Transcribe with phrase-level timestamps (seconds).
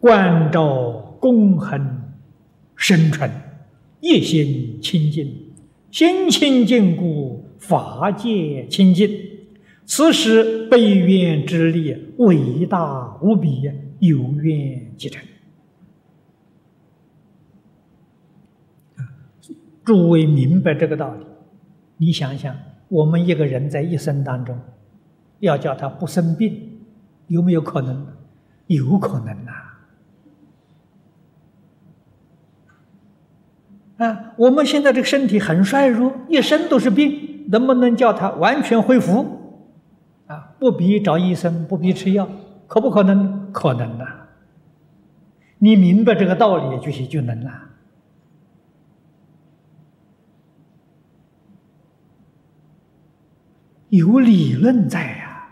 [0.00, 2.02] 观照公恒
[2.76, 3.28] 深纯，
[4.00, 5.52] 一心清净，
[5.90, 9.10] 心清净故法界清净。
[9.84, 13.62] 此时悲愿之力伟大无比，
[13.98, 15.20] 有愿即成。
[19.84, 21.26] 诸位明白这个道理，
[21.96, 22.54] 你想想，
[22.88, 24.56] 我们一个人在一生当中，
[25.40, 26.78] 要叫他不生病，
[27.26, 28.06] 有没有可能？
[28.66, 29.50] 有可能呐！
[29.50, 29.67] 啊，
[33.98, 39.36] 啊我们现在这个身体很衰弱，一身都是病，能不能叫他完全恢复？
[40.26, 42.28] 啊，不必找医生，不必吃药，
[42.66, 43.50] 可不可能？
[43.50, 44.04] 可能呐！
[45.58, 47.50] 你明白这个道理，就就能了。
[53.88, 55.48] 有理论在呀，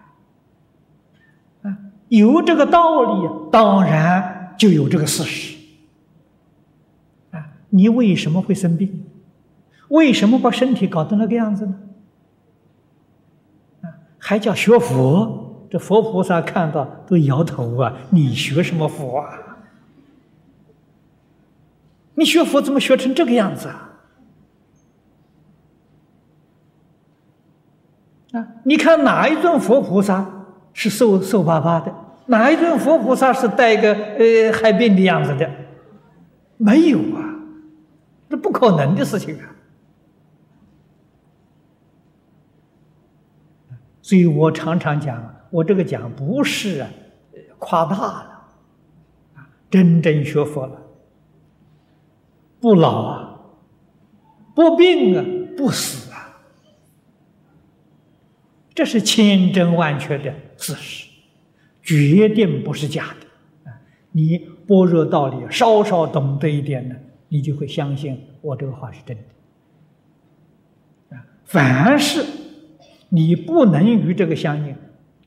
[1.62, 5.55] 啊，有这个道理，当然就有这个事实。
[7.77, 9.05] 你为什么会生病？
[9.88, 11.78] 为什么把身体搞成那个样子呢？
[13.82, 15.69] 啊，还叫学佛？
[15.69, 17.92] 这佛菩萨看到都摇头啊！
[18.10, 19.58] 你学什么佛啊？
[22.14, 23.98] 你学佛怎么学成这个样子啊？
[28.32, 28.48] 啊！
[28.64, 31.94] 你看哪一尊佛菩萨是瘦瘦巴巴的？
[32.27, 35.50] 哪一尊佛菩萨是带一个呃害病的样子的？
[36.56, 37.25] 没有啊，
[38.28, 39.55] 这不可能的事情啊！
[44.02, 46.84] 所以我常常讲，我这个讲不是
[47.58, 48.48] 夸大了
[49.34, 50.80] 啊，真正学佛了，
[52.60, 53.41] 不老啊，
[54.54, 55.24] 不病啊，
[55.56, 56.38] 不死啊。
[58.75, 61.08] 这是千真万确的事实，
[61.82, 63.72] 绝对不是假的！
[64.12, 66.97] 你般若道理稍稍懂得一点呢，
[67.28, 69.22] 你就会相信我这个话是真的
[71.16, 71.26] 啊！
[71.44, 72.25] 凡是
[73.09, 74.76] 你不能与这个相应，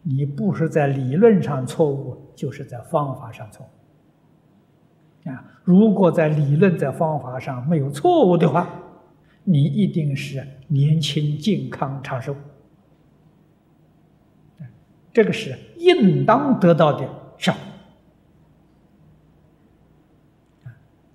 [0.03, 3.67] 你不是在理论上错误，就是在方法上错
[5.25, 5.43] 误啊！
[5.63, 8.67] 如果在理论在方法上没有错误的话，
[9.43, 12.35] 你一定是年轻、健康、长寿。
[15.11, 17.61] 这个是应当得到的效果。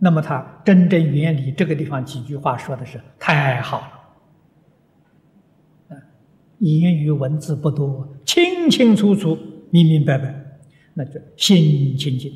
[0.04, 3.80] 那么他真正原理这个地方几句话说的是太好
[5.88, 5.96] 了，
[6.58, 9.34] 言语文字不多，清清楚楚、
[9.70, 10.58] 明明白白，
[10.92, 12.30] 那就心清净。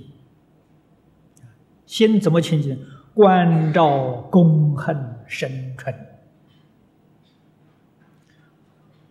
[1.85, 2.83] 心怎么清净？
[3.13, 4.97] 观照公恒
[5.27, 5.95] 深纯，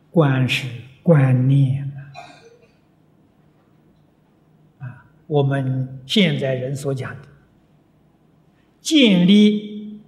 [0.10, 0.68] 观是
[1.04, 1.94] 观念。
[5.28, 7.28] 我们现在人所讲的，
[8.88, 10.00] 建立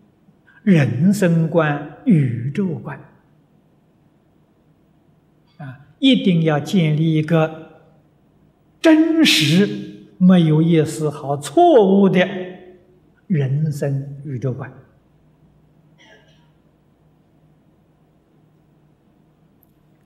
[0.63, 2.97] 人生观、宇宙观，
[5.57, 7.81] 啊，一定要建立一个
[8.79, 9.67] 真实、
[10.17, 12.25] 没有一丝毫错误的
[13.27, 14.71] 人生宇宙观。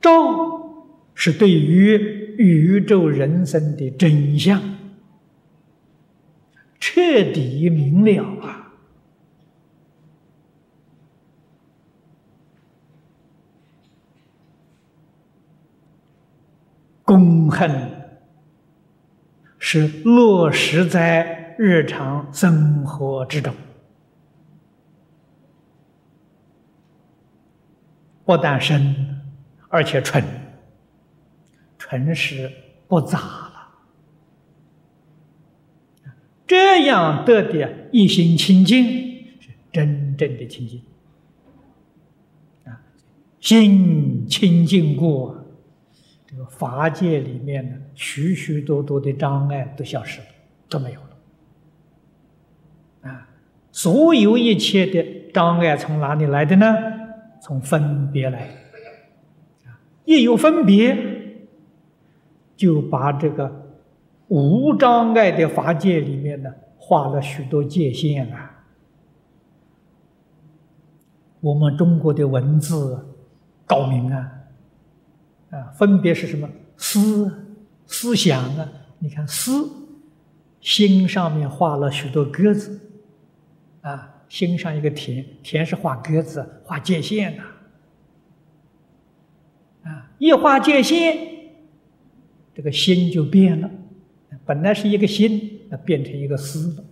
[0.01, 4.59] 照是对于宇宙人生的真相。
[6.79, 8.62] 彻底明了啊！
[17.13, 17.91] 公恨
[19.59, 23.53] 是落实在日常生活之中，
[28.25, 29.22] 不但深，
[29.69, 30.23] 而且纯，
[31.78, 32.52] 纯是
[32.88, 33.69] 不杂了。
[36.47, 38.84] 这样得的一心清净，
[39.40, 40.82] 是真正的清净
[42.66, 42.82] 啊！
[43.40, 45.42] 心清净过，
[46.34, 50.28] 这个法界里面的许许多多的障碍都消失了，
[50.68, 51.09] 都没有了
[53.12, 53.30] 啊！
[53.72, 56.76] 所有一切的障碍从哪里来的呢？
[57.40, 58.47] 从分别来
[59.66, 59.78] 啊！
[60.06, 60.97] 一有分别，
[62.56, 63.62] 就把这个。
[64.30, 68.66] 无障碍的法界里面呢，画了许多界限啊。
[71.41, 73.06] 我们中国的文字
[73.68, 74.32] 高明啊，
[75.53, 77.32] 啊，分别是什么思
[77.85, 78.67] 思想啊？
[78.97, 79.70] 你看思
[80.61, 82.79] 心上面画了许多鸽子
[83.82, 87.44] 啊，心上一个田，田是画鸽子、画界限的
[89.90, 90.09] 啊。
[90.17, 91.17] 一画界限，
[92.56, 93.70] 这个心就变了。
[94.46, 96.84] 本来是一个心那变成一个思了。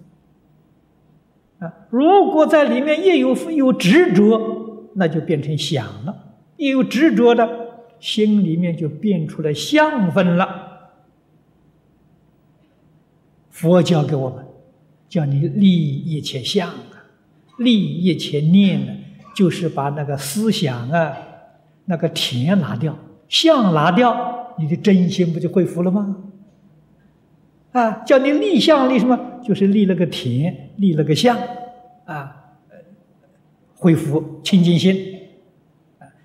[1.66, 6.36] 啊，如果在里面一有有执着，那就变成想了。
[6.58, 7.61] 一有执着的
[8.02, 10.68] 心里面就变出了相分了。
[13.50, 14.44] 佛教给我们，
[15.08, 17.06] 叫你立一切相啊，
[17.60, 18.94] 立一切念呢，
[19.36, 21.16] 就是把那个思想啊，
[21.86, 22.98] 那个田拿掉，
[23.30, 26.18] 相拿掉，你的真心不就恢复了吗？
[27.72, 29.40] 啊，叫你立相立什么？
[29.44, 31.38] 就是立了个田，立了个相，
[32.06, 32.56] 啊，
[33.76, 35.21] 恢复清净心，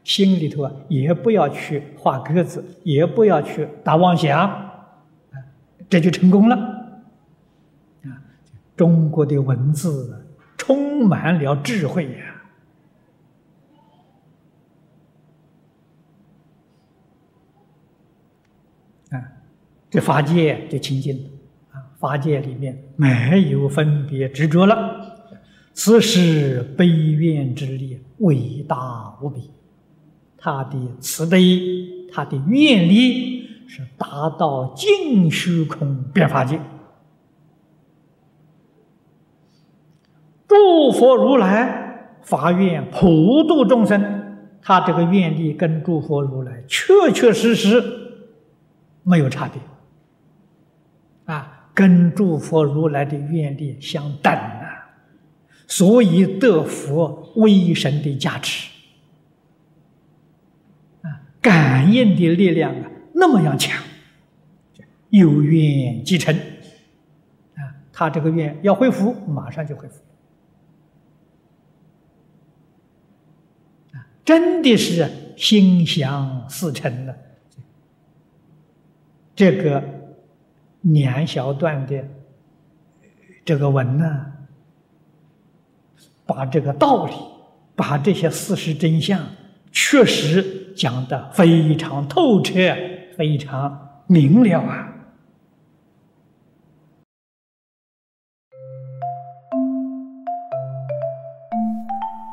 [0.07, 4.71] 心里头啊，也不要去画鸽子，也不要去打妄想，
[5.91, 6.57] 这就成功了。
[8.05, 8.23] 啊
[8.77, 10.25] 中国的文字
[10.57, 12.43] 充满了智慧呀！
[19.11, 19.19] 啊，
[19.91, 21.31] 这法界就清净了
[21.73, 21.83] 啊！
[21.99, 25.17] 法界里面没有分别执着了。
[25.73, 29.51] 此时悲愿之力伟大无比，
[30.47, 31.61] 他的慈悲，
[32.13, 36.61] 他的愿力是达到尽虚空变法界。
[40.47, 47.83] 诸佛如来发愿普度众生，他这个愿力跟诸佛如来确确实实
[49.03, 49.61] 没有差别，
[51.25, 54.95] 啊，跟诸佛如来的愿力相等啊，
[55.67, 58.71] 所以得佛威神的加持，
[61.47, 63.81] 感应的力量啊那么样强，
[65.11, 66.37] 有愿即成，
[67.55, 67.63] 啊，
[67.93, 70.03] 他这个愿要恢复，马上就恢复。
[74.25, 77.17] 真的是心想事成了。
[79.37, 79.85] 这个
[80.81, 82.03] 两小段的
[83.45, 84.33] 这个文呢，
[86.27, 87.13] 把这个道理，
[87.77, 89.25] 把这些事实真相，
[89.79, 92.55] 确实讲得非常透彻，
[93.15, 94.89] 非常明了啊！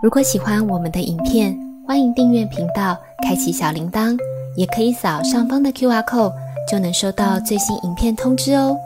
[0.01, 1.53] 如果喜欢我们的影片，
[1.85, 4.17] 欢迎订阅频道，开启小铃铛，
[4.55, 6.33] 也可以扫上方的 Q R code，
[6.71, 8.77] 就能收到最新影片通知哦。